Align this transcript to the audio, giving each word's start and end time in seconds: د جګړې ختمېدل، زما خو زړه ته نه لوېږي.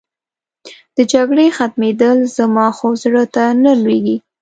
د 0.95 0.97
جګړې 1.13 1.47
ختمېدل، 1.57 2.17
زما 2.37 2.67
خو 2.77 2.87
زړه 3.03 3.23
ته 3.33 3.43
نه 3.63 3.71
لوېږي. 3.81 4.17